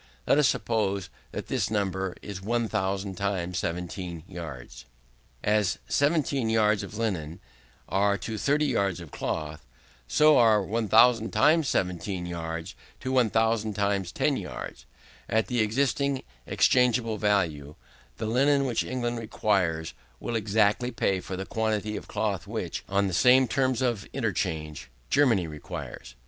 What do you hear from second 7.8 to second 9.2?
are to 30 yards of